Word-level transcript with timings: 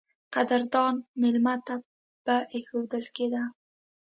قدردان 0.35 0.95
مېلمه 1.21 1.55
ته 1.65 1.75
به 2.25 2.37
اېښودل 2.53 3.05
کېده. 3.15 3.43